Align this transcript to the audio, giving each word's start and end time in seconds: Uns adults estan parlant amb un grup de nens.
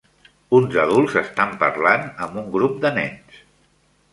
Uns 0.59 0.77
adults 0.83 1.17
estan 1.21 1.53
parlant 1.65 2.07
amb 2.27 2.41
un 2.43 2.51
grup 2.57 2.81
de 2.87 2.93
nens. 2.99 3.41